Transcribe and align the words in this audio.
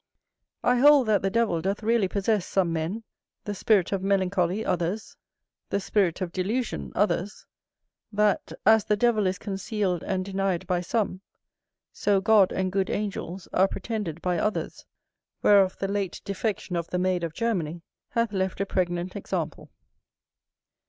I 0.63 0.77
hold 0.79 1.07
that 1.09 1.21
the 1.21 1.29
devil 1.29 1.61
doth 1.61 1.83
really 1.83 2.07
possess 2.07 2.47
some 2.47 2.73
men; 2.73 3.03
the 3.43 3.53
spirit 3.53 3.91
of 3.91 4.01
melancholy 4.01 4.65
others; 4.65 5.15
the 5.69 5.79
spirit 5.79 6.21
of 6.21 6.31
delusion 6.31 6.91
others: 6.95 7.45
that, 8.11 8.51
as 8.65 8.83
the 8.83 8.97
devil 8.97 9.27
is 9.27 9.37
concealed 9.37 10.01
and 10.01 10.25
denied 10.25 10.65
by 10.65 10.81
some, 10.81 11.21
so 11.93 12.19
God 12.19 12.51
and 12.51 12.71
good 12.71 12.89
angels 12.89 13.47
are 13.53 13.67
pretended 13.67 14.23
by 14.23 14.39
others, 14.39 14.87
whereof 15.43 15.77
the 15.77 15.87
late 15.87 16.19
defection 16.25 16.75
of 16.75 16.87
the 16.87 16.97
maid 16.97 17.23
of 17.23 17.35
Germany 17.35 17.83
hath 18.09 18.33
left 18.33 18.59
a 18.59 18.65
pregnant 18.65 19.15
example. 19.15 19.69